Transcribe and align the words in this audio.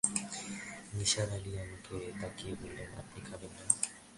নিসার 0.95 1.29
আলি 1.35 1.51
আমার 1.63 1.79
দিকে 1.85 2.11
তাকিয়ে 2.21 2.53
বললেন, 2.61 2.89
আপনি 3.01 3.19
খবেন 3.27 3.51
না? 3.57 3.65